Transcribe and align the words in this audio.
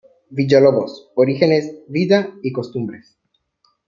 Villalobos: 0.31 1.11
Orígenes, 1.13 1.83
Vida 1.87 2.33
y 2.41 2.51
Costumbres 2.51 3.19